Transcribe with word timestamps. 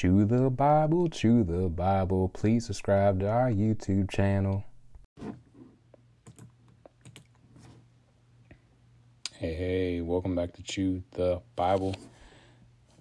Chew 0.00 0.24
the 0.24 0.48
Bible, 0.48 1.10
chew 1.10 1.44
the 1.44 1.68
Bible. 1.68 2.30
Please 2.30 2.64
subscribe 2.64 3.20
to 3.20 3.28
our 3.28 3.50
YouTube 3.50 4.10
channel. 4.10 4.64
Hey, 9.34 9.52
hey, 9.52 10.00
welcome 10.00 10.34
back 10.34 10.54
to 10.54 10.62
Chew 10.62 11.02
the 11.10 11.42
Bible. 11.54 11.94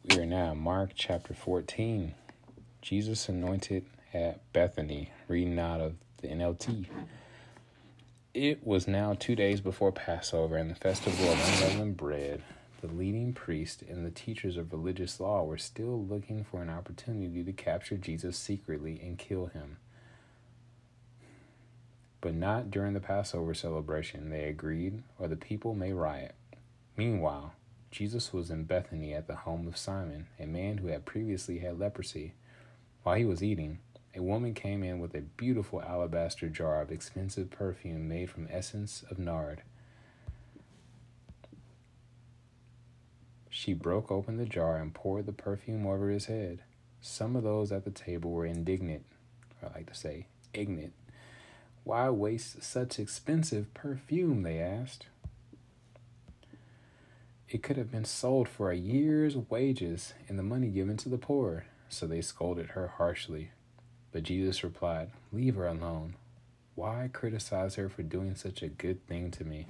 We 0.10 0.20
are 0.20 0.26
now 0.26 0.52
in 0.52 0.58
Mark 0.58 0.92
chapter 0.94 1.34
14. 1.34 2.16
Jesus 2.82 3.30
anointed 3.30 3.86
at 4.14 4.42
Bethany, 4.52 5.14
reading 5.30 5.58
out 5.58 5.80
of 5.80 5.94
the 6.22 6.28
NLT. 6.28 6.88
It 8.34 8.68
was 8.68 8.90
now 8.90 9.14
two 9.14 9.38
days 9.38 9.62
before 9.62 9.94
Passover 9.94 10.58
and 10.58 10.70
the 10.70 10.76
festival 10.76 11.32
of 11.32 11.62
unleavened 11.62 11.96
bread. 11.96 12.44
The 12.82 12.88
leading 12.88 13.34
priests 13.34 13.84
and 13.88 14.06
the 14.06 14.12
teachers 14.12 14.56
of 14.56 14.72
religious 14.72 15.20
law 15.20 15.44
were 15.44 15.58
still 15.58 16.02
looking 16.02 16.46
for 16.46 16.62
an 16.62 16.70
opportunity 16.70 17.44
to 17.44 17.52
capture 17.52 17.98
Jesus 17.98 18.38
secretly 18.38 19.02
and 19.04 19.18
kill 19.18 19.48
him. 19.48 19.78
But 22.22 22.36
not 22.36 22.72
during 22.72 22.94
the 22.94 23.02
Passover 23.02 23.54
celebration, 23.54 24.30
they 24.30 24.46
agreed, 24.46 25.04
or 25.18 25.28
the 25.28 25.36
people 25.36 25.74
may 25.74 25.92
riot. 25.92 26.36
Meanwhile, 26.96 27.54
Jesus 27.92 28.32
was 28.32 28.50
in 28.50 28.64
Bethany 28.64 29.14
at 29.14 29.28
the 29.28 29.36
home 29.36 29.68
of 29.68 29.78
Simon, 29.78 30.28
a 30.40 30.46
man 30.46 30.78
who 30.78 30.88
had 30.88 31.06
previously 31.06 31.60
had 31.60 31.80
leprosy. 31.80 32.34
While 33.04 33.16
he 33.16 33.26
was 33.26 33.44
eating, 33.44 33.80
a 34.16 34.22
woman 34.22 34.54
came 34.54 34.84
in 34.84 35.00
with 35.00 35.16
a 35.16 35.22
beautiful 35.22 35.82
alabaster 35.82 36.48
jar 36.48 36.82
of 36.82 36.92
expensive 36.92 37.50
perfume 37.50 38.08
made 38.08 38.30
from 38.30 38.48
essence 38.50 39.04
of 39.10 39.20
nard. 39.20 39.64
She 43.60 43.74
broke 43.74 44.10
open 44.10 44.38
the 44.38 44.46
jar 44.46 44.78
and 44.78 44.94
poured 44.94 45.26
the 45.26 45.34
perfume 45.34 45.86
over 45.86 46.10
his 46.10 46.28
head. 46.28 46.60
Some 47.02 47.36
of 47.36 47.44
those 47.44 47.74
at 47.74 47.84
the 47.84 47.92
table 47.92 48.32
were 48.32 48.46
indignant, 48.46 49.04
I 49.62 49.66
like 49.76 49.88
to 49.88 49.94
say, 49.94 50.28
ignorant. 50.54 50.94
Why 51.84 52.10
waste 52.10 52.64
such 52.64 53.00
expensive 53.00 53.74
perfume? 53.74 54.44
They 54.44 54.60
asked. 54.60 55.08
It 57.50 57.62
could 57.62 57.76
have 57.76 57.92
been 57.92 58.06
sold 58.06 58.48
for 58.48 58.72
a 58.72 58.78
year's 58.78 59.36
wages 59.36 60.14
and 60.30 60.40
the 60.40 60.44
money 60.44 60.70
given 60.70 60.96
to 60.96 61.10
the 61.10 61.18
poor. 61.18 61.66
So 61.90 62.08
they 62.08 62.22
scolded 62.22 62.68
her 62.68 62.94
harshly. 62.96 63.52
But 64.14 64.24
Jesus 64.24 64.64
replied, 64.64 65.10
Leave 65.34 65.56
her 65.56 65.68
alone. 65.68 66.16
Why 66.76 67.10
criticize 67.12 67.76
her 67.76 67.90
for 67.90 68.04
doing 68.04 68.36
such 68.36 68.64
a 68.64 68.70
good 68.70 69.06
thing 69.06 69.32
to 69.32 69.44
me? 69.44 69.66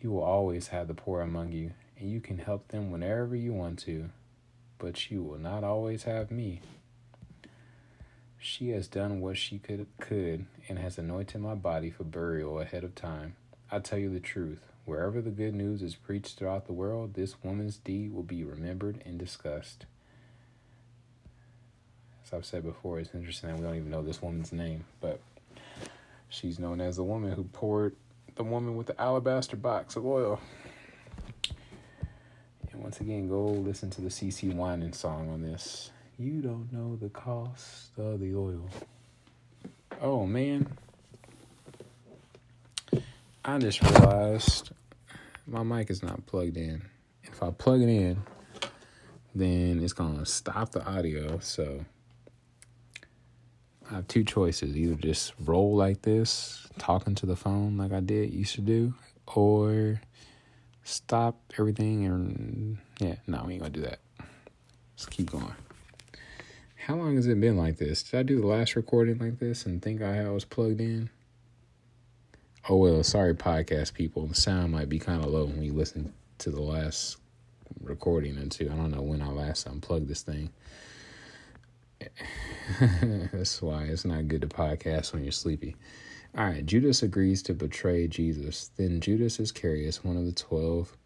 You 0.00 0.10
will 0.10 0.22
always 0.22 0.68
have 0.68 0.88
the 0.88 0.94
poor 0.94 1.20
among 1.20 1.52
you, 1.52 1.72
and 1.98 2.10
you 2.10 2.20
can 2.20 2.38
help 2.38 2.68
them 2.68 2.90
whenever 2.90 3.34
you 3.34 3.52
want 3.52 3.78
to, 3.80 4.10
but 4.78 5.10
you 5.10 5.22
will 5.22 5.38
not 5.38 5.64
always 5.64 6.04
have 6.04 6.30
me. 6.30 6.60
She 8.38 8.70
has 8.70 8.86
done 8.86 9.20
what 9.20 9.38
she 9.38 9.58
could, 9.58 9.86
could 9.98 10.46
and 10.68 10.78
has 10.78 10.98
anointed 10.98 11.40
my 11.40 11.54
body 11.54 11.90
for 11.90 12.04
burial 12.04 12.60
ahead 12.60 12.84
of 12.84 12.94
time. 12.94 13.36
I 13.72 13.80
tell 13.80 13.98
you 13.98 14.10
the 14.10 14.20
truth, 14.20 14.60
wherever 14.84 15.20
the 15.20 15.30
good 15.30 15.54
news 15.54 15.82
is 15.82 15.96
preached 15.96 16.38
throughout 16.38 16.66
the 16.66 16.72
world, 16.72 17.14
this 17.14 17.42
woman's 17.42 17.78
deed 17.78 18.12
will 18.12 18.22
be 18.22 18.44
remembered 18.44 19.02
and 19.04 19.18
discussed. 19.18 19.86
As 22.24 22.32
I've 22.32 22.46
said 22.46 22.62
before, 22.62 23.00
it's 23.00 23.14
interesting 23.14 23.48
that 23.48 23.56
we 23.58 23.64
don't 23.64 23.76
even 23.76 23.90
know 23.90 24.02
this 24.02 24.22
woman's 24.22 24.52
name, 24.52 24.84
but 25.00 25.20
she's 26.28 26.58
known 26.58 26.80
as 26.80 26.96
the 26.96 27.04
woman 27.04 27.32
who 27.32 27.44
poured 27.44 27.96
the 28.36 28.44
woman 28.44 28.76
with 28.76 28.86
the 28.86 29.00
alabaster 29.00 29.56
box 29.56 29.96
of 29.96 30.06
oil. 30.06 30.38
And 32.70 32.82
once 32.82 33.00
again, 33.00 33.28
go 33.28 33.44
listen 33.46 33.90
to 33.90 34.02
the 34.02 34.08
CeCe 34.08 34.54
Winans 34.54 34.98
song 34.98 35.30
on 35.30 35.42
this. 35.42 35.90
You 36.18 36.42
don't 36.42 36.72
know 36.72 36.96
the 36.96 37.08
cost 37.08 37.98
of 37.98 38.20
the 38.20 38.34
oil. 38.34 38.68
Oh 40.00 40.26
man. 40.26 40.68
I 43.44 43.58
just 43.58 43.82
realized 43.82 44.70
my 45.46 45.62
mic 45.62 45.90
is 45.90 46.02
not 46.02 46.26
plugged 46.26 46.56
in. 46.56 46.82
If 47.22 47.42
I 47.42 47.50
plug 47.50 47.80
it 47.80 47.88
in, 47.88 48.22
then 49.34 49.80
it's 49.82 49.92
going 49.92 50.18
to 50.18 50.26
stop 50.26 50.72
the 50.72 50.84
audio. 50.84 51.38
So 51.38 51.84
I 53.90 53.94
have 53.96 54.08
two 54.08 54.24
choices 54.24 54.76
either 54.76 54.94
just 54.94 55.32
roll 55.44 55.76
like 55.76 56.02
this, 56.02 56.66
talking 56.78 57.14
to 57.16 57.26
the 57.26 57.36
phone 57.36 57.76
like 57.76 57.92
I 57.92 58.00
did 58.00 58.32
used 58.32 58.54
to 58.56 58.60
do, 58.60 58.94
or 59.26 60.00
stop 60.82 61.38
everything 61.58 62.04
and 62.04 62.78
yeah, 63.00 63.16
no, 63.26 63.44
we 63.46 63.54
ain't 63.54 63.62
gonna 63.62 63.72
do 63.72 63.82
that. 63.82 63.98
Let's 64.94 65.06
keep 65.06 65.30
going. 65.30 65.54
How 66.86 66.94
long 66.94 67.16
has 67.16 67.26
it 67.26 67.40
been 67.40 67.56
like 67.56 67.76
this? 67.76 68.02
Did 68.02 68.20
I 68.20 68.22
do 68.22 68.40
the 68.40 68.46
last 68.46 68.76
recording 68.76 69.18
like 69.18 69.38
this 69.38 69.66
and 69.66 69.82
think 69.82 70.02
I 70.02 70.28
was 70.30 70.44
plugged 70.44 70.80
in? 70.80 71.10
Oh 72.68 72.76
well, 72.76 73.02
sorry 73.04 73.34
podcast 73.34 73.94
people. 73.94 74.26
The 74.26 74.34
sound 74.34 74.72
might 74.72 74.88
be 74.88 74.98
kind 74.98 75.22
of 75.22 75.30
low 75.30 75.44
when 75.44 75.62
you 75.62 75.72
listen 75.72 76.12
to 76.38 76.50
the 76.50 76.62
last 76.62 77.18
recording 77.80 78.38
or 78.38 78.46
two. 78.46 78.70
I 78.72 78.76
don't 78.76 78.90
know 78.90 79.02
when 79.02 79.22
I 79.22 79.28
last 79.28 79.66
unplugged 79.66 80.08
this 80.08 80.22
thing. 80.22 80.50
That's 82.80 83.62
why 83.62 83.84
it's 83.84 84.04
not 84.04 84.28
good 84.28 84.42
to 84.42 84.48
podcast 84.48 85.12
when 85.12 85.22
you're 85.22 85.32
sleepy. 85.32 85.76
All 86.36 86.44
right, 86.44 86.66
Judas 86.66 87.02
agrees 87.02 87.42
to 87.44 87.54
betray 87.54 88.06
Jesus. 88.08 88.70
Then 88.76 89.00
Judas 89.00 89.40
Iscariot, 89.40 90.00
one 90.02 90.16
of 90.16 90.26
the 90.26 90.32
twelve, 90.32 90.96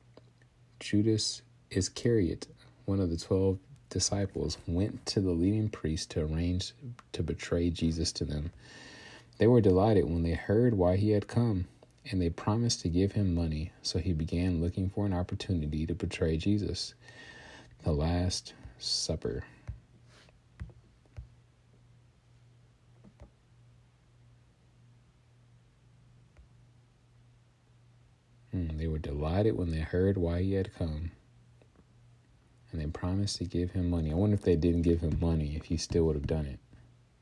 Judas 0.80 1.42
Iscariot, 1.70 2.48
one 2.84 3.00
of 3.00 3.10
the 3.10 3.16
twelve 3.16 3.58
disciples, 3.90 4.58
went 4.66 5.06
to 5.06 5.20
the 5.20 5.30
leading 5.30 5.68
priest 5.68 6.10
to 6.12 6.22
arrange 6.22 6.72
to 7.12 7.22
betray 7.22 7.70
Jesus 7.70 8.10
to 8.12 8.24
them. 8.24 8.50
They 9.38 9.46
were 9.46 9.60
delighted 9.60 10.04
when 10.04 10.22
they 10.22 10.34
heard 10.34 10.74
why 10.74 10.96
he 10.96 11.10
had 11.10 11.28
come, 11.28 11.66
and 12.10 12.20
they 12.20 12.30
promised 12.30 12.80
to 12.80 12.88
give 12.88 13.12
him 13.12 13.34
money. 13.34 13.72
So 13.82 13.98
he 13.98 14.12
began 14.12 14.60
looking 14.60 14.90
for 14.90 15.06
an 15.06 15.14
opportunity 15.14 15.86
to 15.86 15.94
betray 15.94 16.36
Jesus. 16.36 16.94
The 17.84 17.92
Last 17.92 18.52
Supper. 18.78 19.44
Hmm, 28.60 28.76
they 28.76 28.86
were 28.86 28.98
delighted 28.98 29.56
when 29.56 29.70
they 29.70 29.80
heard 29.80 30.18
why 30.18 30.42
he 30.42 30.54
had 30.54 30.74
come. 30.74 31.10
And 32.72 32.80
they 32.80 32.86
promised 32.86 33.36
to 33.36 33.44
give 33.44 33.72
him 33.72 33.90
money. 33.90 34.12
I 34.12 34.14
wonder 34.14 34.34
if 34.34 34.42
they 34.42 34.56
didn't 34.56 34.82
give 34.82 35.00
him 35.00 35.18
money, 35.20 35.56
if 35.56 35.64
he 35.64 35.76
still 35.76 36.04
would 36.04 36.16
have 36.16 36.26
done 36.26 36.46
it. 36.46 36.58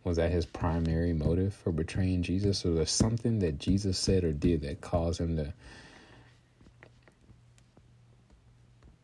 Was 0.04 0.16
that 0.16 0.30
his 0.30 0.46
primary 0.46 1.12
motive 1.12 1.54
for 1.54 1.72
betraying 1.72 2.22
Jesus? 2.22 2.64
Or 2.64 2.70
was 2.70 2.76
there 2.76 2.86
something 2.86 3.38
that 3.40 3.58
Jesus 3.58 3.98
said 3.98 4.24
or 4.24 4.32
did 4.32 4.62
that 4.62 4.80
caused 4.80 5.20
him 5.20 5.36
to. 5.36 5.52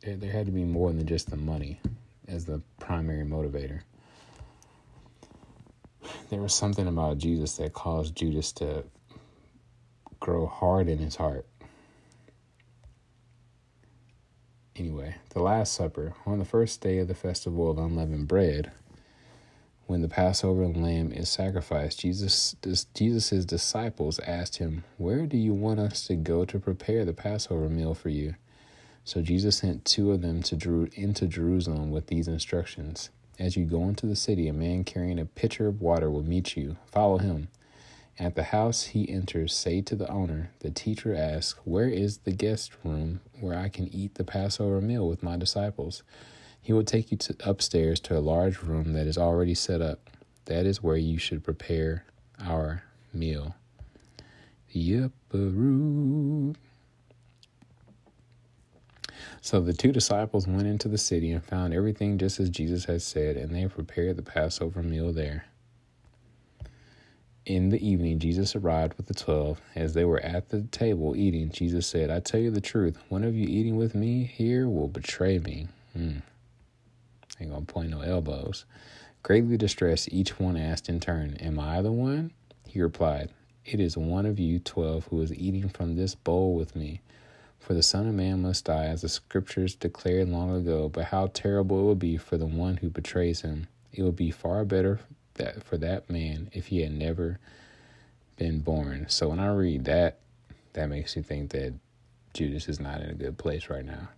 There, 0.01 0.17
there 0.17 0.33
had 0.33 0.47
to 0.47 0.53
be 0.53 0.65
more 0.65 0.93
than 0.93 1.07
just 1.07 1.31
the 1.31 1.37
money 1.37 1.81
as 2.29 2.45
the 2.45 2.61
primary 2.79 3.25
motivator. 3.25 3.81
There 6.31 6.41
was 6.41 6.55
something 6.55 6.87
about 6.87 7.19
Jesus 7.19 7.57
that 7.57 7.73
caused 7.73 8.17
Judas 8.17 8.53
to 8.53 8.85
grow 10.21 10.47
hard 10.47 10.89
in 10.89 10.99
his 10.99 11.17
heart 11.17 11.47
Anyway, 14.77 15.17
the 15.31 15.41
Last 15.41 15.73
Supper, 15.73 16.15
on 16.27 16.41
the 16.41 16.45
first 16.45 16.81
day 16.81 16.99
of 16.99 17.07
the 17.07 17.15
festival 17.15 17.71
of 17.71 17.79
unleavened 17.79 18.27
bread, 18.27 18.73
when 19.87 20.03
the 20.03 20.09
Passover 20.09 20.67
lamb 20.67 21.13
is 21.13 21.29
sacrificed, 21.29 22.01
Jesus 22.01 22.57
Jesus' 22.95 23.45
disciples 23.45 24.19
asked 24.21 24.57
him, 24.57 24.83
Where 24.97 25.27
do 25.27 25.37
you 25.37 25.53
want 25.53 25.79
us 25.79 26.07
to 26.07 26.17
go 26.17 26.45
to 26.47 26.59
prepare 26.59 27.05
the 27.05 27.13
Passover 27.13 27.69
meal 27.69 27.95
for 27.95 28.09
you? 28.09 28.35
So 29.05 29.21
Jesus 29.21 29.59
sent 29.59 29.85
two 29.85 30.11
of 30.11 30.23
them 30.23 30.43
to 30.45 30.57
Jeru- 30.57 30.91
into 30.95 31.27
Jerusalem 31.27 31.91
with 31.91 32.07
these 32.07 32.27
instructions. 32.27 33.11
As 33.39 33.57
you 33.57 33.67
go 33.67 33.83
into 33.85 34.07
the 34.07 34.17
city, 34.17 34.49
a 34.49 34.53
man 34.53 34.85
carrying 34.85 35.19
a 35.19 35.27
pitcher 35.27 35.67
of 35.67 35.83
water 35.83 36.11
will 36.11 36.23
meet 36.23 36.57
you. 36.57 36.77
Follow 36.91 37.19
him. 37.19 37.49
At 38.19 38.37
the 38.37 38.45
house 38.45 38.85
he 38.85 39.09
enters, 39.09 39.53
say 39.53 39.81
to 39.83 39.97
the 39.97 40.09
owner, 40.09 40.51
The 40.61 40.71
teacher 40.71 41.15
asks, 41.15 41.59
Where 41.65 41.89
is 41.89 42.19
the 42.19 42.33
guest 42.33 42.73
room 42.85 43.21
where 43.41 43.59
I 43.59 43.69
can 43.69 43.93
eat 43.93 44.15
the 44.15 44.25
Passover 44.25 44.81
meal 44.81 45.09
with 45.09 45.23
my 45.23 45.37
disciples? 45.37 46.05
He 46.63 46.73
will 46.73 46.85
take 46.85 47.11
you 47.11 47.17
to 47.19 47.37
upstairs 47.45 47.99
to 48.01 48.17
a 48.17 48.21
large 48.21 48.63
room 48.63 48.93
that 48.93 49.07
is 49.09 49.19
already 49.19 49.55
set 49.55 49.83
up. 49.83 50.11
That 50.45 50.65
is 50.65 50.83
where 50.83 50.97
you 50.97 51.19
should 51.19 51.43
prepare 51.43 52.05
our 52.39 52.85
meal. 53.13 53.57
Room. 55.33 56.57
So 59.41 59.61
the 59.61 59.73
two 59.73 59.93
disciples 59.93 60.47
went 60.47 60.67
into 60.67 60.89
the 60.89 60.99
city 60.99 61.33
and 61.33 61.45
found 61.45 61.75
everything 61.75 62.19
just 62.19 62.39
as 62.39 62.49
Jesus 62.49 62.85
had 62.85 63.03
said, 63.03 63.37
and 63.37 63.55
they 63.55 63.67
prepared 63.67 64.17
the 64.17 64.23
Passover 64.23 64.83
meal 64.83 65.13
there. 65.13 65.47
In 67.47 67.69
the 67.69 67.87
evening, 67.87 68.21
Jesus 68.21 68.57
arrived 68.57 68.95
with 68.95 69.07
the 69.07 69.13
twelve. 69.13 69.61
As 69.75 69.93
they 69.93 70.07
were 70.07 70.21
at 70.21 70.49
the 70.49 70.63
table 70.63 71.15
eating, 71.15 71.51
Jesus 71.51 71.87
said, 71.87 72.09
I 72.09 72.21
tell 72.21 72.41
you 72.41 72.51
the 72.51 72.63
truth, 72.63 72.97
one 73.11 73.23
of 73.23 73.35
you 73.37 73.47
eating 73.47 73.77
with 73.77 73.95
me 73.95 74.25
here 74.25 74.67
will 74.67 74.89
betray 74.89 75.39
me. 75.39 75.69
Mm. 75.95 76.23
Ain't 77.39 77.51
gonna 77.51 77.67
point 77.67 77.91
no 77.91 78.01
elbows. 78.01 78.65
Greatly 79.23 79.59
distressed, 79.59 80.09
each 80.11 80.39
one 80.41 80.57
asked 80.57 80.89
in 80.89 81.01
turn, 81.01 81.35
Am 81.35 81.61
I 81.61 81.83
the 81.83 81.93
one? 81.93 82.31
He 82.67 82.81
replied, 82.81 83.29
It 83.67 83.79
is 83.79 83.95
one 83.95 84.25
of 84.25 84.39
you 84.39 84.59
twelve 84.59 85.07
who 85.09 85.21
is 85.21 85.35
eating 85.35 85.69
from 85.69 85.97
this 85.97 86.15
bowl 86.15 86.55
with 86.55 86.75
me. 86.75 87.03
For 87.59 87.75
the 87.75 87.83
Son 87.83 88.07
of 88.07 88.15
Man 88.15 88.41
must 88.41 88.65
die, 88.65 88.87
as 88.87 89.03
the 89.03 89.09
Scriptures 89.11 89.75
declared 89.75 90.31
long 90.31 90.55
ago. 90.57 90.89
But 90.89 91.07
how 91.07 91.27
terrible 91.27 91.81
it 91.81 91.83
will 91.83 91.95
be 91.95 92.17
for 92.17 92.39
the 92.39 92.47
one 92.47 92.79
who 92.79 92.89
betrays 92.89 93.43
him! 93.43 93.69
It 93.93 94.03
would 94.03 94.17
be 94.17 94.31
far 94.31 94.65
better 94.65 95.01
that 95.35 95.65
for 95.65 95.77
that 95.79 96.09
man 96.09 96.51
if 96.53 96.67
he 96.67 96.81
had 96.83 96.93
never 96.93 97.39
been 98.37 98.61
born. 98.61 99.07
So 99.09 99.29
when 99.29 99.41
I 99.41 99.53
read 99.55 99.85
that, 99.85 100.19
that 100.73 100.89
makes 100.89 101.17
me 101.17 101.23
think 101.23 101.51
that 101.51 101.75
Judas 102.33 102.69
is 102.69 102.81
not 102.81 103.01
in 103.01 103.11
a 103.11 103.15
good 103.15 103.39
place 103.39 103.71
right 103.71 103.85
now. 103.85 104.09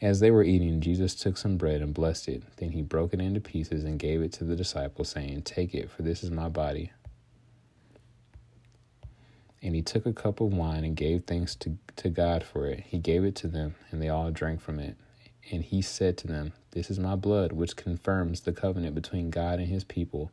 As 0.00 0.20
they 0.20 0.30
were 0.30 0.44
eating, 0.44 0.80
Jesus 0.80 1.14
took 1.14 1.36
some 1.36 1.56
bread 1.56 1.80
and 1.80 1.92
blessed 1.92 2.28
it. 2.28 2.42
Then 2.56 2.70
he 2.70 2.82
broke 2.82 3.14
it 3.14 3.20
into 3.20 3.40
pieces 3.40 3.84
and 3.84 3.98
gave 3.98 4.22
it 4.22 4.32
to 4.34 4.44
the 4.44 4.54
disciples, 4.54 5.08
saying, 5.08 5.42
Take 5.42 5.74
it, 5.74 5.90
for 5.90 6.02
this 6.02 6.22
is 6.22 6.30
my 6.30 6.48
body. 6.48 6.92
And 9.60 9.74
he 9.74 9.82
took 9.82 10.06
a 10.06 10.12
cup 10.12 10.40
of 10.40 10.52
wine 10.52 10.84
and 10.84 10.94
gave 10.94 11.24
thanks 11.24 11.56
to, 11.56 11.76
to 11.96 12.10
God 12.10 12.44
for 12.44 12.66
it. 12.66 12.84
He 12.86 12.98
gave 12.98 13.24
it 13.24 13.34
to 13.36 13.48
them, 13.48 13.74
and 13.90 14.00
they 14.00 14.08
all 14.08 14.30
drank 14.30 14.60
from 14.60 14.78
it. 14.78 14.96
And 15.50 15.64
he 15.64 15.82
said 15.82 16.18
to 16.18 16.26
them, 16.26 16.52
This 16.72 16.90
is 16.90 16.98
my 16.98 17.16
blood, 17.16 17.52
which 17.52 17.76
confirms 17.76 18.40
the 18.40 18.52
covenant 18.52 18.94
between 18.94 19.30
God 19.30 19.58
and 19.58 19.68
his 19.68 19.84
people. 19.84 20.30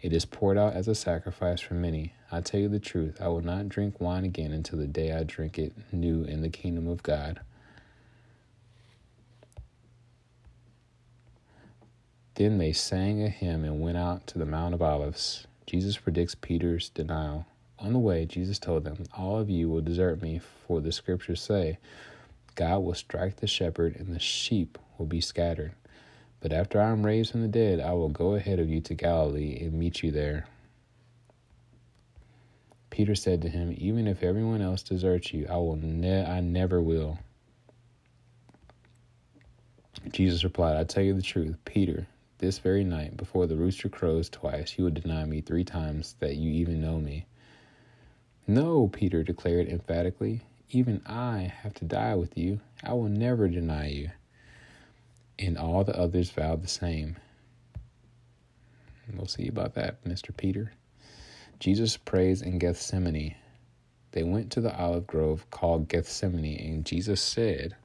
It 0.00 0.12
is 0.12 0.24
poured 0.24 0.58
out 0.58 0.74
as 0.74 0.88
a 0.88 0.94
sacrifice 0.94 1.60
for 1.60 1.74
many. 1.74 2.12
I 2.30 2.40
tell 2.40 2.60
you 2.60 2.68
the 2.68 2.78
truth, 2.78 3.20
I 3.20 3.28
will 3.28 3.40
not 3.40 3.68
drink 3.68 4.00
wine 4.00 4.24
again 4.24 4.52
until 4.52 4.78
the 4.78 4.86
day 4.86 5.12
I 5.12 5.22
drink 5.22 5.58
it 5.58 5.72
new 5.92 6.24
in 6.24 6.42
the 6.42 6.48
kingdom 6.48 6.88
of 6.88 7.02
God. 7.02 7.40
Then 12.36 12.58
they 12.58 12.72
sang 12.72 13.22
a 13.22 13.30
hymn 13.30 13.64
and 13.64 13.80
went 13.80 13.96
out 13.96 14.26
to 14.28 14.38
the 14.38 14.44
Mount 14.44 14.74
of 14.74 14.82
Olives. 14.82 15.46
Jesus 15.66 15.96
predicts 15.96 16.34
Peter's 16.34 16.90
denial. 16.90 17.46
On 17.78 17.94
the 17.94 17.98
way, 17.98 18.26
Jesus 18.26 18.58
told 18.58 18.84
them, 18.84 19.04
All 19.16 19.38
of 19.38 19.48
you 19.48 19.70
will 19.70 19.80
desert 19.80 20.20
me, 20.20 20.40
for 20.66 20.80
the 20.80 20.92
scriptures 20.92 21.40
say, 21.40 21.78
God 22.56 22.80
will 22.80 22.94
strike 22.94 23.36
the 23.36 23.46
shepherd, 23.46 23.94
and 23.96 24.14
the 24.14 24.18
sheep 24.18 24.78
will 24.98 25.06
be 25.06 25.20
scattered. 25.20 25.72
But 26.40 26.52
after 26.52 26.80
I 26.80 26.90
am 26.90 27.06
raised 27.06 27.30
from 27.30 27.42
the 27.42 27.48
dead, 27.48 27.80
I 27.80 27.92
will 27.92 28.08
go 28.08 28.34
ahead 28.34 28.58
of 28.58 28.68
you 28.68 28.80
to 28.80 28.94
Galilee 28.94 29.58
and 29.60 29.74
meet 29.74 30.02
you 30.02 30.10
there. 30.10 30.46
Peter 32.90 33.14
said 33.14 33.42
to 33.42 33.48
him, 33.48 33.74
Even 33.76 34.06
if 34.06 34.22
everyone 34.22 34.62
else 34.62 34.82
deserts 34.82 35.32
you, 35.32 35.46
I 35.50 35.56
will 35.56 35.76
ne- 35.76 36.24
I 36.24 36.40
never 36.40 36.80
will. 36.80 37.18
Jesus 40.12 40.44
replied, 40.44 40.76
I 40.76 40.84
tell 40.84 41.02
you 41.02 41.14
the 41.14 41.22
truth, 41.22 41.56
Peter, 41.64 42.06
this 42.38 42.58
very 42.58 42.84
night, 42.84 43.16
before 43.16 43.46
the 43.46 43.56
rooster 43.56 43.88
crows 43.88 44.28
twice, 44.30 44.76
you 44.78 44.84
will 44.84 44.90
deny 44.90 45.24
me 45.24 45.40
three 45.40 45.64
times 45.64 46.14
that 46.20 46.36
you 46.36 46.50
even 46.50 46.80
know 46.80 46.98
me. 46.98 47.26
No, 48.46 48.88
Peter 48.88 49.22
declared 49.22 49.68
emphatically, 49.68 50.42
even 50.70 51.02
I 51.06 51.52
have 51.62 51.74
to 51.74 51.84
die 51.84 52.14
with 52.14 52.36
you. 52.36 52.60
I 52.82 52.92
will 52.94 53.08
never 53.08 53.48
deny 53.48 53.88
you. 53.88 54.10
And 55.38 55.58
all 55.58 55.84
the 55.84 55.98
others 55.98 56.30
vowed 56.30 56.62
the 56.62 56.68
same. 56.68 57.16
We'll 59.14 59.26
see 59.26 59.48
about 59.48 59.74
that, 59.74 60.02
Mr. 60.04 60.36
Peter. 60.36 60.72
Jesus 61.60 61.96
prays 61.96 62.42
in 62.42 62.58
Gethsemane. 62.58 63.34
They 64.12 64.22
went 64.22 64.50
to 64.52 64.60
the 64.60 64.76
olive 64.76 65.06
grove 65.06 65.48
called 65.50 65.88
Gethsemane, 65.88 66.58
and 66.58 66.84
Jesus 66.84 67.20
said, 67.20 67.76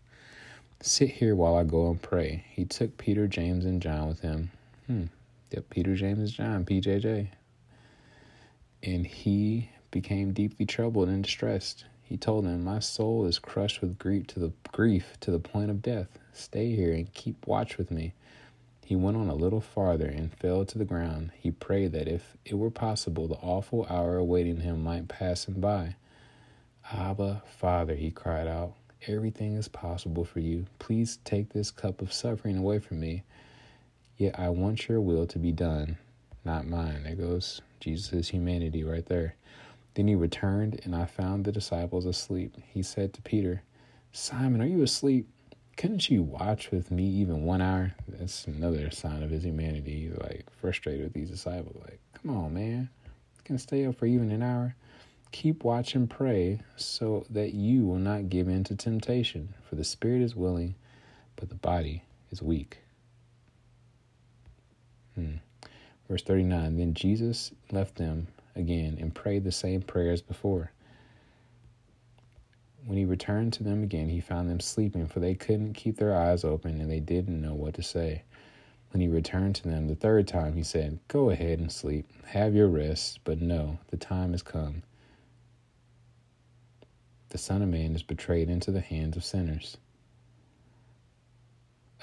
Sit 0.81 1.10
here 1.12 1.36
while 1.36 1.56
I 1.56 1.63
go 1.63 1.89
and 1.89 2.01
pray. 2.01 2.45
He 2.50 2.66
took 2.66 2.98
Peter, 2.98 3.28
James, 3.28 3.66
and 3.66 3.81
John 3.81 4.07
with 4.07 4.22
him. 4.22 4.50
Hmm. 4.88 5.06
Yep, 5.51 5.69
Peter, 5.69 5.95
James, 5.95 6.31
John, 6.31 6.66
PJJ. 6.66 7.28
And 8.83 9.06
he 9.06 9.69
became 9.92 10.33
deeply 10.33 10.66
troubled 10.66 11.10
and 11.10 11.24
distressed. 11.24 11.86
He 12.11 12.17
told 12.17 12.43
them, 12.43 12.65
My 12.65 12.79
soul 12.79 13.25
is 13.25 13.39
crushed 13.39 13.79
with 13.79 13.97
grief 13.97 14.27
to 14.27 14.39
the 14.41 14.51
grief 14.73 15.13
to 15.21 15.31
the 15.31 15.39
point 15.39 15.71
of 15.71 15.81
death. 15.81 16.19
Stay 16.33 16.75
here 16.75 16.91
and 16.91 17.13
keep 17.13 17.47
watch 17.47 17.77
with 17.77 17.89
me. 17.89 18.11
He 18.83 18.97
went 18.97 19.15
on 19.15 19.29
a 19.29 19.33
little 19.33 19.61
farther 19.61 20.07
and 20.07 20.35
fell 20.35 20.65
to 20.65 20.77
the 20.77 20.83
ground. 20.83 21.31
He 21.39 21.51
prayed 21.51 21.93
that 21.93 22.09
if 22.09 22.35
it 22.43 22.55
were 22.55 22.69
possible, 22.69 23.29
the 23.29 23.35
awful 23.35 23.87
hour 23.89 24.17
awaiting 24.17 24.57
him 24.57 24.83
might 24.83 25.07
pass 25.07 25.45
him 25.45 25.61
by. 25.61 25.95
Abba, 26.91 27.43
Father, 27.45 27.95
he 27.95 28.11
cried 28.11 28.45
out. 28.45 28.73
Everything 29.07 29.55
is 29.55 29.69
possible 29.69 30.25
for 30.25 30.41
you. 30.41 30.65
Please 30.79 31.17
take 31.23 31.53
this 31.53 31.71
cup 31.71 32.01
of 32.01 32.11
suffering 32.11 32.57
away 32.57 32.79
from 32.79 32.99
me. 32.99 33.23
Yet 34.17 34.37
I 34.37 34.49
want 34.49 34.89
your 34.89 34.99
will 34.99 35.27
to 35.27 35.39
be 35.39 35.53
done, 35.53 35.97
not 36.43 36.67
mine. 36.67 37.03
There 37.03 37.15
goes 37.15 37.61
Jesus' 37.79 38.27
humanity 38.27 38.83
right 38.83 39.05
there. 39.05 39.35
Then 39.93 40.07
he 40.07 40.15
returned, 40.15 40.79
and 40.83 40.95
I 40.95 41.05
found 41.05 41.43
the 41.43 41.51
disciples 41.51 42.05
asleep. 42.05 42.55
He 42.65 42.81
said 42.81 43.13
to 43.13 43.21
Peter, 43.21 43.63
Simon, 44.11 44.61
are 44.61 44.65
you 44.65 44.83
asleep? 44.83 45.27
Couldn't 45.77 46.09
you 46.09 46.21
watch 46.21 46.71
with 46.71 46.91
me 46.91 47.03
even 47.05 47.43
one 47.43 47.61
hour? 47.61 47.93
That's 48.07 48.45
another 48.45 48.89
sign 48.91 49.23
of 49.23 49.31
his 49.31 49.43
humanity. 49.43 50.07
He's 50.07 50.17
like 50.17 50.45
frustrated 50.59 51.03
with 51.03 51.13
these 51.13 51.29
disciples. 51.29 51.75
Like, 51.81 51.99
come 52.13 52.35
on, 52.35 52.53
man. 52.53 52.89
Can 53.43 53.57
stay 53.57 53.85
up 53.85 53.97
for 53.97 54.05
even 54.05 54.31
an 54.31 54.43
hour. 54.43 54.75
Keep 55.31 55.63
watch 55.63 55.95
and 55.95 56.09
pray 56.09 56.61
so 56.75 57.25
that 57.29 57.53
you 57.53 57.85
will 57.85 57.99
not 57.99 58.29
give 58.29 58.47
in 58.47 58.63
to 58.65 58.75
temptation. 58.75 59.53
For 59.67 59.75
the 59.75 59.83
spirit 59.83 60.21
is 60.21 60.35
willing, 60.35 60.75
but 61.35 61.49
the 61.49 61.55
body 61.55 62.03
is 62.31 62.41
weak. 62.41 62.79
Hmm. 65.15 65.35
Verse 66.07 66.23
39 66.23 66.77
Then 66.77 66.94
Jesus 66.94 67.51
left 67.71 67.95
them 67.95 68.27
again 68.56 68.98
and 69.00 69.13
prayed 69.13 69.44
the 69.44 69.51
same 69.51 69.81
prayer 69.81 70.12
as 70.12 70.21
before. 70.21 70.71
When 72.86 72.98
he 72.98 73.06
returned 73.06 73.53
to 73.53 73.63
them 73.63 73.83
again, 73.83 74.09
he 74.09 74.19
found 74.19 74.50
them 74.50 74.59
sleeping, 74.59 75.07
for 75.07 75.19
they 75.19 75.36
couldn't 75.36 75.74
keep 75.74 75.98
their 75.98 76.15
eyes 76.15 76.44
open 76.44 76.81
and 76.81 76.89
they 76.89 77.00
didn't 77.00 77.42
know 77.42 77.53
what 77.53 77.75
to 77.75 77.83
say. 77.83 78.24
When 78.92 79.01
he 79.01 79.07
returned 79.07 79.56
to 79.56 79.63
them 79.63 79.88
the 79.88 79.95
third 79.95 80.27
time, 80.27 80.56
he 80.56 80.63
said, 80.63 81.00
Go 81.07 81.30
ahead 81.30 81.59
and 81.59 81.71
sleep, 81.71 82.12
have 82.25 82.56
your 82.56 82.68
rest, 82.68 83.19
but 83.24 83.42
no, 83.42 83.77
the 83.89 83.98
time 83.98 84.31
has 84.31 84.42
come 84.42 84.83
the 87.31 87.38
Son 87.38 87.62
of 87.62 87.69
Man 87.69 87.95
is 87.95 88.04
betrayed 88.04 88.50
into 88.50 88.71
the 88.71 88.81
hands 88.81 89.15
of 89.15 89.24
sinners. 89.24 89.77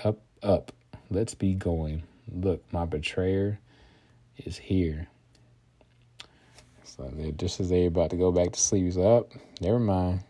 Up, 0.02 0.18
up, 0.42 0.72
let's 1.10 1.34
be 1.34 1.54
going. 1.54 2.02
Look, 2.32 2.62
my 2.72 2.86
betrayer 2.86 3.58
is 4.38 4.56
here. 4.56 5.08
So 6.88 7.12
just 7.36 7.60
as 7.60 7.68
they're 7.68 7.88
about 7.88 8.10
to 8.10 8.16
go 8.16 8.32
back 8.32 8.52
to 8.52 8.60
sleep, 8.60 8.84
he's 8.84 8.96
up. 8.96 9.28
Oh, 9.34 9.40
never 9.60 9.78
mind. 9.78 10.24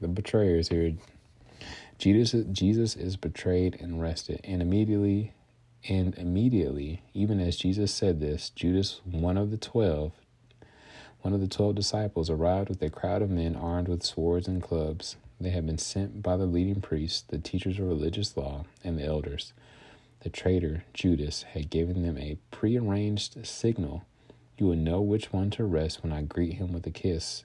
The 0.00 0.08
betrayer 0.08 0.56
is 0.56 0.68
here. 0.68 0.94
Jesus, 1.98 2.44
Jesus 2.50 2.96
is 2.96 3.16
betrayed 3.16 3.80
and 3.80 4.00
arrested, 4.00 4.40
and 4.44 4.60
immediately, 4.60 5.32
and 5.88 6.14
immediately, 6.16 7.02
even 7.12 7.38
as 7.38 7.56
Jesus 7.56 7.94
said 7.94 8.18
this, 8.18 8.50
Judas, 8.50 9.00
one 9.04 9.36
of 9.36 9.50
the 9.50 9.56
twelve, 9.56 10.12
one 11.20 11.32
of 11.32 11.40
the 11.40 11.48
twelve 11.48 11.74
disciples 11.74 12.28
arrived 12.28 12.68
with 12.68 12.82
a 12.82 12.90
crowd 12.90 13.22
of 13.22 13.30
men 13.30 13.54
armed 13.54 13.88
with 13.88 14.02
swords 14.02 14.48
and 14.48 14.62
clubs. 14.62 15.16
They 15.40 15.50
had 15.50 15.66
been 15.66 15.78
sent 15.78 16.22
by 16.22 16.36
the 16.36 16.46
leading 16.46 16.80
priests, 16.80 17.22
the 17.22 17.38
teachers 17.38 17.78
of 17.78 17.86
religious 17.86 18.36
law, 18.36 18.64
and 18.82 18.98
the 18.98 19.04
elders. 19.04 19.52
The 20.20 20.30
traitor, 20.30 20.84
Judas, 20.94 21.42
had 21.42 21.70
given 21.70 22.02
them 22.02 22.18
a 22.18 22.38
prearranged 22.50 23.46
signal. 23.46 24.04
You 24.56 24.66
will 24.66 24.76
know 24.76 25.00
which 25.00 25.32
one 25.32 25.50
to 25.50 25.64
arrest 25.64 26.02
when 26.02 26.12
I 26.12 26.22
greet 26.22 26.54
him 26.54 26.72
with 26.72 26.86
a 26.86 26.90
kiss. 26.90 27.44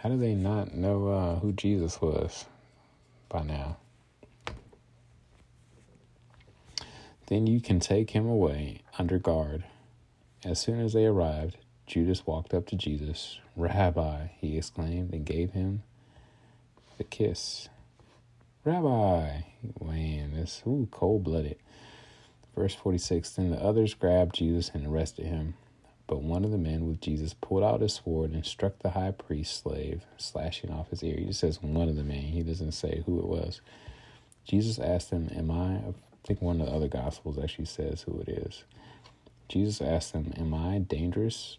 How 0.00 0.08
do 0.08 0.16
they 0.16 0.34
not 0.34 0.74
know 0.74 1.08
uh, 1.08 1.38
who 1.40 1.52
Jesus 1.52 2.00
was 2.00 2.46
by 3.28 3.42
now? 3.42 3.76
Then 7.26 7.46
you 7.46 7.60
can 7.60 7.78
take 7.78 8.10
him 8.10 8.26
away 8.26 8.80
under 8.98 9.18
guard. 9.18 9.64
As 10.44 10.58
soon 10.58 10.80
as 10.80 10.94
they 10.94 11.04
arrived, 11.04 11.58
Judas 11.86 12.26
walked 12.26 12.54
up 12.54 12.66
to 12.68 12.76
Jesus. 12.76 13.38
Rabbi, 13.54 14.28
he 14.40 14.56
exclaimed, 14.56 15.12
and 15.12 15.26
gave 15.26 15.50
him 15.50 15.82
the 16.96 17.04
kiss. 17.04 17.68
Rabbi, 18.64 19.42
man, 19.84 20.32
this 20.34 20.62
ooh, 20.66 20.88
cold 20.90 21.24
blooded. 21.24 21.56
Verse 22.54 22.74
46 22.74 23.30
Then 23.30 23.50
the 23.50 23.62
others 23.62 23.94
grabbed 23.94 24.34
Jesus 24.34 24.70
and 24.72 24.86
arrested 24.86 25.26
him. 25.26 25.54
But 26.08 26.22
one 26.22 26.44
of 26.44 26.52
the 26.52 26.58
men 26.58 26.88
with 26.88 27.02
Jesus 27.02 27.34
pulled 27.34 27.64
out 27.64 27.82
his 27.82 27.94
sword 27.96 28.32
and 28.32 28.46
struck 28.46 28.80
the 28.80 28.90
high 28.92 29.12
priest's 29.12 29.60
slave, 29.62 30.04
slashing 30.18 30.72
off 30.72 30.90
his 30.90 31.04
ear. 31.04 31.16
He 31.18 31.26
just 31.26 31.40
says 31.40 31.62
one 31.62 31.90
of 31.90 31.96
the 31.96 32.04
men, 32.04 32.22
he 32.22 32.42
doesn't 32.44 32.72
say 32.72 33.04
who 33.06 33.20
it 33.20 33.26
was. 33.26 33.62
Jesus 34.46 34.80
asked 34.80 35.10
him, 35.10 35.30
Am 35.36 35.50
I? 35.52 35.76
I 35.76 35.94
think 36.24 36.42
one 36.42 36.60
of 36.60 36.68
the 36.68 36.74
other 36.74 36.88
gospels 36.88 37.38
actually 37.38 37.66
says 37.66 38.02
who 38.02 38.20
it 38.20 38.30
is. 38.30 38.64
Jesus 39.48 39.82
asked 39.82 40.12
him, 40.14 40.34
Am 40.38 40.54
I 40.54 40.80
dangerous 40.80 41.58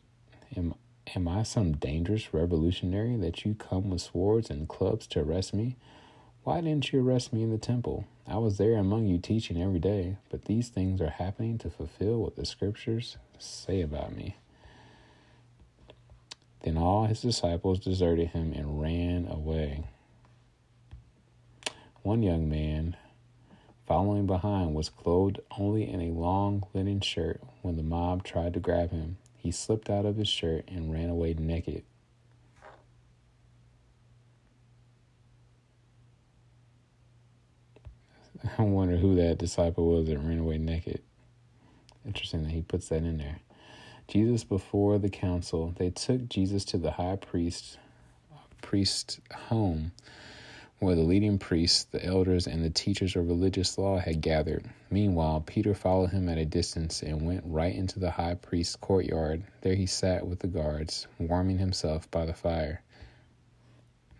Am, 0.57 0.75
am 1.15 1.27
I 1.27 1.43
some 1.43 1.73
dangerous 1.73 2.33
revolutionary 2.33 3.17
that 3.17 3.45
you 3.45 3.55
come 3.55 3.89
with 3.91 4.01
swords 4.01 4.49
and 4.49 4.67
clubs 4.69 5.07
to 5.09 5.21
arrest 5.21 5.53
me? 5.53 5.77
Why 6.43 6.61
didn't 6.61 6.91
you 6.91 7.01
arrest 7.01 7.33
me 7.33 7.43
in 7.43 7.51
the 7.51 7.57
temple? 7.57 8.05
I 8.25 8.37
was 8.37 8.57
there 8.57 8.75
among 8.77 9.07
you 9.07 9.17
teaching 9.17 9.61
every 9.61 9.79
day, 9.79 10.17
but 10.29 10.45
these 10.45 10.69
things 10.69 11.01
are 11.01 11.09
happening 11.09 11.57
to 11.59 11.69
fulfill 11.69 12.19
what 12.19 12.35
the 12.35 12.45
scriptures 12.45 13.17
say 13.37 13.81
about 13.81 14.15
me. 14.15 14.35
Then 16.61 16.77
all 16.77 17.05
his 17.05 17.21
disciples 17.21 17.79
deserted 17.79 18.29
him 18.29 18.53
and 18.53 18.81
ran 18.81 19.27
away. 19.27 19.85
One 22.03 22.23
young 22.23 22.49
man, 22.49 22.95
following 23.85 24.25
behind, 24.25 24.73
was 24.73 24.89
clothed 24.89 25.39
only 25.57 25.89
in 25.89 26.01
a 26.01 26.11
long 26.11 26.63
linen 26.73 27.01
shirt. 27.01 27.41
When 27.61 27.75
the 27.75 27.83
mob 27.83 28.23
tried 28.23 28.53
to 28.53 28.59
grab 28.59 28.91
him, 28.91 29.17
he 29.37 29.51
slipped 29.51 29.89
out 29.89 30.05
of 30.05 30.15
his 30.15 30.27
shirt 30.27 30.65
and 30.67 30.91
ran 30.91 31.09
away 31.09 31.33
naked. 31.33 31.83
I 38.57 38.61
wonder 38.63 38.97
who 38.97 39.15
that 39.15 39.37
disciple 39.37 39.87
was 39.87 40.07
that 40.07 40.17
ran 40.17 40.39
away 40.39 40.57
naked. 40.57 41.01
Interesting 42.05 42.43
that 42.43 42.51
he 42.51 42.61
puts 42.61 42.89
that 42.89 43.03
in 43.03 43.17
there. 43.17 43.39
Jesus 44.07 44.43
before 44.43 44.97
the 44.97 45.09
council, 45.09 45.73
they 45.77 45.89
took 45.89 46.27
Jesus 46.29 46.65
to 46.65 46.77
the 46.77 46.91
high 46.91 47.17
priest 47.17 47.77
priest 48.61 49.19
home 49.33 49.91
where 50.79 50.95
the 50.95 51.01
leading 51.01 51.37
priests, 51.37 51.83
the 51.85 52.03
elders, 52.05 52.47
and 52.47 52.63
the 52.63 52.69
teachers 52.69 53.15
of 53.15 53.27
religious 53.27 53.77
law 53.77 53.97
had 53.99 54.21
gathered. 54.21 54.65
Meanwhile, 54.89 55.43
Peter 55.45 55.73
followed 55.73 56.11
him 56.11 56.29
at 56.29 56.37
a 56.37 56.45
distance 56.45 57.03
and 57.03 57.27
went 57.27 57.43
right 57.45 57.75
into 57.75 57.99
the 57.99 58.09
high 58.09 58.35
priest's 58.35 58.77
courtyard. 58.77 59.43
There 59.61 59.75
he 59.75 59.85
sat 59.85 60.25
with 60.25 60.39
the 60.39 60.47
guards, 60.47 61.07
warming 61.19 61.57
himself 61.57 62.09
by 62.11 62.25
the 62.25 62.33
fire. 62.33 62.81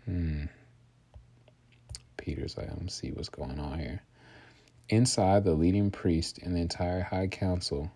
Hmm. 0.04 0.44
Peter's 2.18 2.58
like, 2.58 2.70
I'm 2.70 2.88
see 2.88 3.10
what's 3.12 3.30
going 3.30 3.58
on 3.58 3.78
here. 3.78 4.02
Inside, 4.92 5.44
the 5.44 5.54
leading 5.54 5.92
priest 5.92 6.38
and 6.38 6.56
the 6.56 6.60
entire 6.60 7.02
high 7.02 7.28
council. 7.28 7.92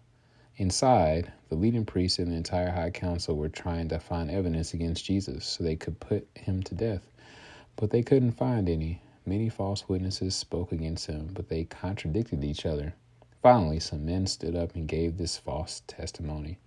Inside, 0.59 1.33
the 1.49 1.57
leading 1.57 1.85
priest 1.85 2.21
and 2.21 2.31
the 2.31 2.37
entire 2.37 2.71
high 2.71 2.91
council 2.91 3.37
were 3.37 3.49
trying 3.49 3.89
to 3.89 3.99
find 3.99 4.31
evidence 4.31 4.75
against 4.75 5.05
Jesus 5.05 5.45
so 5.45 5.65
they 5.65 5.75
could 5.75 5.99
put 5.99 6.29
him 6.37 6.63
to 6.63 6.75
death. 6.77 7.11
But 7.75 7.91
they 7.91 8.05
couldn't 8.05 8.39
find 8.39 8.69
any. 8.69 9.03
Many 9.27 9.49
false 9.49 9.89
witnesses 9.89 10.37
spoke 10.37 10.71
against 10.71 11.07
him, 11.07 11.31
but 11.35 11.49
they 11.49 11.65
contradicted 11.65 12.45
each 12.45 12.65
other. 12.65 12.95
Finally, 13.43 13.81
some 13.81 14.07
men 14.07 14.29
stood 14.29 14.55
up 14.55 14.77
and 14.77 14.87
gave 14.87 15.19
this 15.19 15.37
false 15.37 15.83
testimony. 15.89 16.59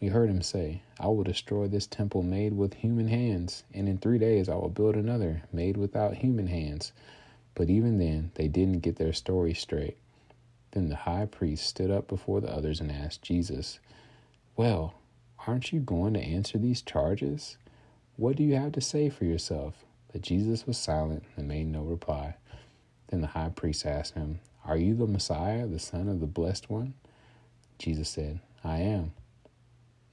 We 0.00 0.08
heard 0.08 0.28
him 0.28 0.42
say, 0.42 0.82
I 0.98 1.06
will 1.06 1.22
destroy 1.22 1.68
this 1.68 1.86
temple 1.86 2.24
made 2.24 2.54
with 2.56 2.74
human 2.74 3.06
hands, 3.06 3.62
and 3.72 3.88
in 3.88 3.98
three 3.98 4.18
days 4.18 4.48
I 4.48 4.56
will 4.56 4.70
build 4.70 4.96
another 4.96 5.42
made 5.52 5.76
without 5.76 6.14
human 6.16 6.48
hands. 6.48 6.90
But 7.58 7.70
even 7.70 7.98
then, 7.98 8.30
they 8.36 8.46
didn't 8.46 8.82
get 8.82 8.96
their 8.96 9.12
story 9.12 9.52
straight. 9.52 9.96
Then 10.70 10.90
the 10.90 10.94
high 10.94 11.26
priest 11.26 11.66
stood 11.66 11.90
up 11.90 12.06
before 12.06 12.40
the 12.40 12.54
others 12.54 12.80
and 12.80 12.92
asked 12.92 13.22
Jesus, 13.22 13.80
Well, 14.56 14.94
aren't 15.44 15.72
you 15.72 15.80
going 15.80 16.14
to 16.14 16.20
answer 16.20 16.56
these 16.56 16.82
charges? 16.82 17.56
What 18.14 18.36
do 18.36 18.44
you 18.44 18.54
have 18.54 18.70
to 18.72 18.80
say 18.80 19.08
for 19.10 19.24
yourself? 19.24 19.74
But 20.12 20.22
Jesus 20.22 20.68
was 20.68 20.78
silent 20.78 21.24
and 21.36 21.48
made 21.48 21.66
no 21.66 21.82
reply. 21.82 22.36
Then 23.08 23.22
the 23.22 23.26
high 23.26 23.48
priest 23.48 23.84
asked 23.84 24.14
him, 24.14 24.38
Are 24.64 24.76
you 24.76 24.94
the 24.94 25.08
Messiah, 25.08 25.66
the 25.66 25.80
Son 25.80 26.08
of 26.08 26.20
the 26.20 26.26
Blessed 26.26 26.70
One? 26.70 26.94
Jesus 27.76 28.08
said, 28.08 28.38
I 28.62 28.78
am. 28.78 29.14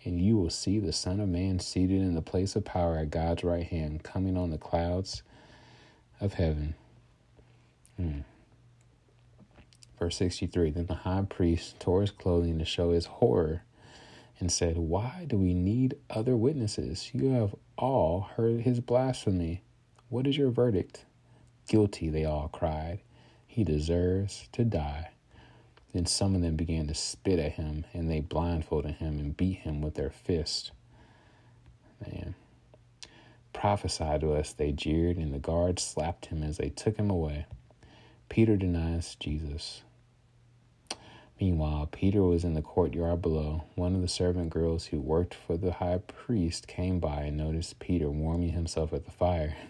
And 0.03 0.19
you 0.19 0.35
will 0.35 0.49
see 0.49 0.79
the 0.79 0.91
Son 0.91 1.19
of 1.19 1.29
Man 1.29 1.59
seated 1.59 2.01
in 2.01 2.15
the 2.15 2.23
place 2.23 2.55
of 2.55 2.65
power 2.65 2.97
at 2.97 3.11
God's 3.11 3.43
right 3.43 3.67
hand, 3.67 4.01
coming 4.01 4.35
on 4.35 4.49
the 4.49 4.57
clouds 4.57 5.21
of 6.19 6.33
heaven. 6.33 6.73
Hmm. 7.97 8.19
Verse 9.99 10.17
63 10.17 10.71
Then 10.71 10.85
the 10.85 10.93
high 10.93 11.25
priest 11.27 11.79
tore 11.79 12.01
his 12.01 12.11
clothing 12.11 12.59
to 12.59 12.65
show 12.65 12.91
his 12.91 13.05
horror 13.05 13.63
and 14.39 14.51
said, 14.51 14.77
Why 14.77 15.25
do 15.27 15.37
we 15.37 15.53
need 15.53 15.95
other 16.09 16.35
witnesses? 16.35 17.11
You 17.13 17.31
have 17.31 17.55
all 17.77 18.29
heard 18.35 18.61
his 18.61 18.79
blasphemy. 18.79 19.61
What 20.09 20.27
is 20.27 20.37
your 20.37 20.51
verdict? 20.51 21.05
Guilty, 21.67 22.09
they 22.09 22.25
all 22.25 22.49
cried. 22.49 22.99
He 23.47 23.63
deserves 23.63 24.47
to 24.51 24.63
die. 24.63 25.11
Then 25.93 26.05
some 26.05 26.35
of 26.35 26.41
them 26.41 26.57
began 26.57 26.87
to 26.87 26.93
spit 26.93 27.39
at 27.39 27.53
him, 27.53 27.85
and 27.93 28.11
they 28.11 28.19
blindfolded 28.19 28.95
him 28.95 29.17
and 29.17 29.35
beat 29.35 29.59
him 29.59 29.81
with 29.81 29.95
their 29.95 30.09
fists. 30.09 30.71
Man. 32.05 32.35
Prophesy 33.53 34.19
to 34.19 34.33
us, 34.33 34.51
they 34.51 34.73
jeered, 34.73 35.15
and 35.15 35.33
the 35.33 35.39
guards 35.39 35.81
slapped 35.81 36.25
him 36.25 36.43
as 36.43 36.57
they 36.57 36.69
took 36.69 36.97
him 36.97 37.09
away. 37.09 37.45
Peter 38.29 38.57
denies 38.57 39.15
Jesus. 39.19 39.83
Meanwhile, 41.39 41.89
Peter 41.91 42.23
was 42.23 42.43
in 42.43 42.53
the 42.53 42.61
courtyard 42.61 43.21
below. 43.21 43.63
One 43.75 43.93
of 43.93 44.01
the 44.01 44.07
servant 44.07 44.49
girls 44.51 44.87
who 44.87 44.99
worked 44.99 45.33
for 45.33 45.57
the 45.57 45.73
high 45.73 45.99
priest 45.99 46.67
came 46.67 46.99
by 46.99 47.23
and 47.23 47.37
noticed 47.37 47.79
Peter 47.79 48.09
warming 48.09 48.51
himself 48.51 48.93
at 48.93 49.05
the 49.05 49.11
fire. 49.11 49.55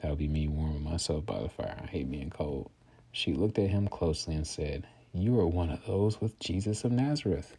That 0.00 0.08
would 0.08 0.18
be 0.18 0.26
me 0.26 0.48
warming 0.48 0.82
myself 0.82 1.24
by 1.24 1.40
the 1.40 1.48
fire. 1.48 1.80
I 1.80 1.86
hate 1.86 2.10
being 2.10 2.30
cold. 2.30 2.72
She 3.12 3.34
looked 3.34 3.56
at 3.60 3.70
him 3.70 3.86
closely 3.86 4.34
and 4.34 4.44
said, 4.44 4.84
You 5.14 5.38
are 5.38 5.46
one 5.46 5.70
of 5.70 5.86
those 5.86 6.20
with 6.20 6.40
Jesus 6.40 6.82
of 6.82 6.90
Nazareth. 6.90 7.56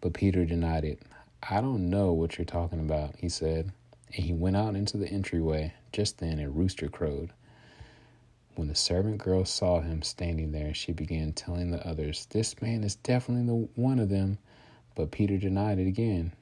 But 0.00 0.14
Peter 0.14 0.46
denied 0.46 0.84
it. 0.84 1.02
I 1.42 1.60
don't 1.60 1.90
know 1.90 2.14
what 2.14 2.38
you're 2.38 2.46
talking 2.46 2.80
about, 2.80 3.16
he 3.18 3.28
said. 3.28 3.72
And 4.14 4.24
he 4.24 4.32
went 4.32 4.56
out 4.56 4.76
into 4.76 4.96
the 4.96 5.08
entryway. 5.08 5.74
Just 5.92 6.18
then 6.18 6.38
a 6.38 6.48
rooster 6.48 6.88
crowed. 6.88 7.34
When 8.56 8.68
the 8.68 8.74
servant 8.74 9.18
girl 9.18 9.44
saw 9.44 9.80
him 9.80 10.02
standing 10.02 10.52
there, 10.52 10.72
she 10.74 10.92
began 10.92 11.32
telling 11.32 11.70
the 11.70 11.84
others, 11.86 12.26
This 12.30 12.60
man 12.62 12.84
is 12.84 12.94
definitely 12.94 13.46
the 13.46 13.68
one 13.74 13.98
of 13.98 14.08
them. 14.08 14.38
But 14.94 15.10
Peter 15.10 15.36
denied 15.36 15.80
it 15.80 15.88
again. 15.88 16.32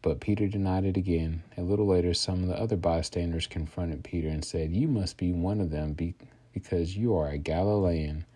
But 0.00 0.20
Peter 0.20 0.46
denied 0.46 0.84
it 0.84 0.96
again. 0.96 1.42
A 1.56 1.62
little 1.62 1.86
later, 1.86 2.14
some 2.14 2.42
of 2.42 2.48
the 2.48 2.60
other 2.60 2.76
bystanders 2.76 3.46
confronted 3.46 4.04
Peter 4.04 4.28
and 4.28 4.44
said, 4.44 4.70
You 4.70 4.86
must 4.86 5.16
be 5.16 5.32
one 5.32 5.60
of 5.60 5.70
them 5.70 5.96
because 6.52 6.96
you 6.96 7.16
are 7.16 7.30
a 7.30 7.38
Galilean. 7.38 8.26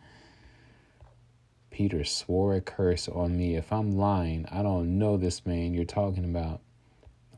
Peter 1.71 2.05
swore 2.05 2.55
a 2.55 2.61
curse 2.61 3.07
on 3.07 3.37
me. 3.37 3.55
If 3.55 3.73
I'm 3.73 3.93
lying, 3.93 4.47
I 4.51 4.63
don't 4.63 4.99
know 4.99 5.17
this 5.17 5.47
man 5.47 5.75
you're 5.75 5.85
talking 5.85 6.25
about. 6.25 6.61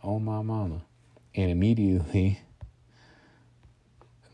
Oh, 0.03 0.19
my 0.19 0.41
mama. 0.41 0.83
And 1.35 1.51
immediately, 1.51 2.41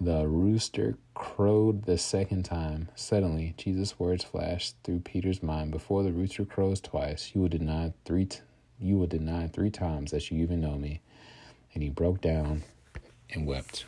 the 0.00 0.26
rooster 0.26 0.96
crowed 1.14 1.84
the 1.84 1.98
second 1.98 2.44
time. 2.44 2.88
Suddenly, 2.94 3.54
Jesus' 3.56 3.98
words 3.98 4.24
flashed 4.24 4.76
through 4.84 5.00
Peter's 5.00 5.42
mind 5.42 5.70
Before 5.70 6.02
the 6.02 6.12
rooster 6.12 6.44
crows 6.44 6.80
twice, 6.80 7.32
you 7.34 7.40
will 7.40 7.48
deny 7.48 7.92
three 8.04 8.24
times 8.26 8.42
you 8.78 8.98
will 8.98 9.06
deny 9.06 9.48
three 9.48 9.70
times 9.70 10.10
that 10.10 10.30
you 10.30 10.42
even 10.42 10.60
know 10.60 10.76
me. 10.76 11.00
And 11.72 11.82
he 11.82 11.88
broke 11.88 12.20
down 12.20 12.62
and 13.30 13.46
wept. 13.46 13.84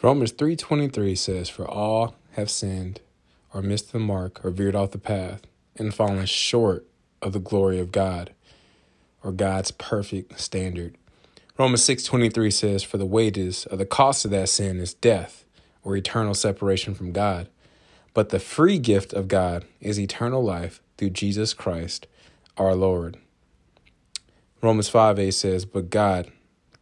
Romans 0.00 0.32
3:23 0.32 1.16
says 1.16 1.48
for 1.48 1.66
all 1.66 2.14
have 2.32 2.50
sinned 2.50 3.00
or 3.52 3.62
missed 3.62 3.92
the 3.92 3.98
mark 3.98 4.44
or 4.44 4.50
veered 4.50 4.76
off 4.76 4.92
the 4.92 4.98
path 4.98 5.42
and 5.76 5.94
fallen 5.94 6.26
short 6.26 6.86
of 7.20 7.32
the 7.32 7.40
glory 7.40 7.80
of 7.80 7.90
God 7.90 8.32
or 9.22 9.32
God's 9.32 9.70
perfect 9.70 10.38
standard. 10.40 10.96
Romans 11.58 11.82
6:23 11.82 12.50
says 12.50 12.82
for 12.82 12.98
the 12.98 13.06
wages 13.06 13.66
of 13.66 13.78
the 13.78 13.86
cost 13.86 14.24
of 14.24 14.30
that 14.30 14.48
sin 14.48 14.78
is 14.78 14.94
death 14.94 15.44
or 15.82 15.96
eternal 15.96 16.34
separation 16.34 16.94
from 16.94 17.12
God. 17.12 17.48
But 18.14 18.30
the 18.30 18.40
free 18.40 18.78
gift 18.78 19.12
of 19.12 19.28
God 19.28 19.64
is 19.80 19.98
eternal 19.98 20.42
life 20.42 20.80
through 20.96 21.10
Jesus 21.10 21.54
Christ 21.54 22.06
our 22.56 22.74
Lord. 22.74 23.16
Romans 24.60 24.88
5 24.88 25.18
8 25.18 25.30
says, 25.30 25.64
But 25.64 25.90
God 25.90 26.30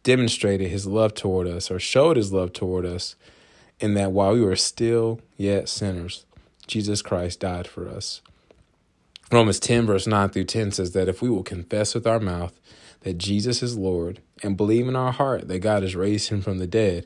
demonstrated 0.03 0.69
his 0.69 0.87
love 0.87 1.13
toward 1.13 1.47
us, 1.47 1.69
or 1.69 1.79
showed 1.79 2.17
his 2.17 2.33
love 2.33 2.53
toward 2.53 2.85
us, 2.85 3.15
in 3.79 3.93
that 3.93 4.11
while 4.11 4.33
we 4.33 4.41
were 4.41 4.55
still 4.55 5.19
yet 5.35 5.69
sinners, 5.69 6.25
Jesus 6.65 7.01
Christ 7.01 7.39
died 7.39 7.67
for 7.67 7.87
us. 7.87 8.21
Romans 9.29 9.59
10, 9.59 9.85
verse 9.87 10.07
9 10.07 10.29
through 10.29 10.45
10 10.45 10.71
says 10.71 10.93
that 10.93 11.09
if 11.09 11.21
we 11.21 11.29
will 11.29 11.43
confess 11.43 11.93
with 11.93 12.07
our 12.07 12.19
mouth 12.19 12.57
that 13.01 13.17
Jesus 13.17 13.61
is 13.61 13.77
Lord 13.77 14.21
and 14.41 14.55
believe 14.55 14.87
in 14.87 14.95
our 14.95 15.11
heart 15.11 15.49
that 15.49 15.59
God 15.59 15.83
has 15.83 15.97
raised 15.97 16.29
him 16.29 16.41
from 16.41 16.59
the 16.59 16.67
dead, 16.67 17.05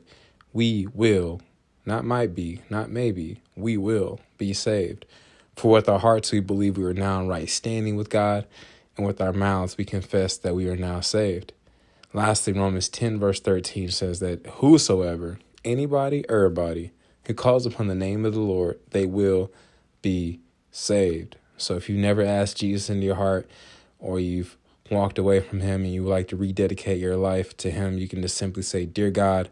we 0.52 0.86
will, 0.94 1.40
not 1.84 2.04
might 2.04 2.32
be, 2.32 2.60
not 2.70 2.90
maybe, 2.90 3.40
we 3.56 3.76
will 3.76 4.20
be 4.38 4.52
saved. 4.52 5.04
For 5.56 5.72
with 5.72 5.88
our 5.88 5.98
hearts 5.98 6.30
we 6.30 6.38
believe 6.38 6.76
we 6.76 6.84
are 6.84 6.94
now 6.94 7.20
in 7.20 7.28
right 7.28 7.50
standing 7.50 7.96
with 7.96 8.08
God, 8.08 8.46
and 8.96 9.04
with 9.04 9.20
our 9.20 9.32
mouths 9.32 9.76
we 9.76 9.84
confess 9.84 10.36
that 10.36 10.54
we 10.54 10.68
are 10.68 10.76
now 10.76 11.00
saved. 11.00 11.52
Lastly, 12.12 12.52
Romans 12.52 12.88
10, 12.88 13.18
verse 13.18 13.40
13 13.40 13.90
says 13.90 14.20
that 14.20 14.46
whosoever, 14.46 15.40
anybody, 15.64 16.24
everybody, 16.28 16.92
who 17.24 17.34
calls 17.34 17.66
upon 17.66 17.88
the 17.88 17.94
name 17.96 18.24
of 18.24 18.34
the 18.34 18.40
Lord, 18.40 18.78
they 18.90 19.06
will 19.06 19.50
be 20.02 20.38
saved. 20.70 21.36
So 21.62 21.76
if 21.76 21.88
you've 21.88 21.98
never 21.98 22.22
asked 22.22 22.58
Jesus 22.58 22.90
into 22.90 23.06
your 23.06 23.14
heart, 23.16 23.48
or 23.98 24.18
you've 24.18 24.56
walked 24.90 25.18
away 25.18 25.40
from 25.40 25.60
Him 25.60 25.84
and 25.84 25.92
you 25.92 26.04
would 26.04 26.10
like 26.10 26.28
to 26.28 26.36
rededicate 26.36 26.98
your 26.98 27.16
life 27.16 27.56
to 27.58 27.70
Him, 27.70 27.98
you 27.98 28.08
can 28.08 28.20
just 28.20 28.36
simply 28.36 28.62
say, 28.62 28.84
Dear 28.84 29.10
God, 29.10 29.48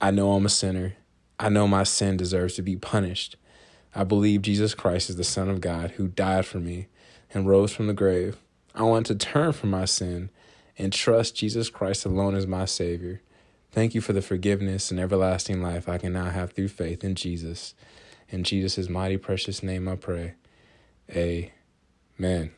I 0.00 0.10
know 0.10 0.32
I'm 0.32 0.46
a 0.46 0.50
sinner. 0.50 0.94
I 1.38 1.48
know 1.48 1.66
my 1.66 1.82
sin 1.82 2.16
deserves 2.16 2.54
to 2.54 2.62
be 2.62 2.76
punished. 2.76 3.36
I 3.94 4.04
believe 4.04 4.42
Jesus 4.42 4.74
Christ 4.74 5.10
is 5.10 5.16
the 5.16 5.24
Son 5.24 5.50
of 5.50 5.60
God 5.60 5.92
who 5.92 6.08
died 6.08 6.46
for 6.46 6.58
me 6.58 6.86
and 7.34 7.46
rose 7.46 7.72
from 7.72 7.88
the 7.88 7.92
grave. 7.92 8.38
I 8.74 8.84
want 8.84 9.06
to 9.06 9.14
turn 9.14 9.52
from 9.52 9.70
my 9.70 9.84
sin 9.84 10.30
and 10.78 10.92
trust 10.92 11.36
Jesus 11.36 11.68
Christ 11.68 12.06
alone 12.06 12.34
as 12.34 12.46
my 12.46 12.64
Savior. 12.64 13.20
Thank 13.70 13.94
you 13.94 14.00
for 14.00 14.12
the 14.12 14.22
forgiveness 14.22 14.90
and 14.90 15.00
everlasting 15.00 15.62
life 15.62 15.88
I 15.88 15.98
can 15.98 16.12
now 16.12 16.30
have 16.30 16.52
through 16.52 16.68
faith 16.68 17.04
in 17.04 17.14
Jesus. 17.14 17.74
In 18.28 18.44
Jesus' 18.44 18.88
mighty 18.88 19.16
precious 19.16 19.62
name 19.62 19.88
I 19.88 19.96
pray. 19.96 20.34
Amen. 21.14 22.52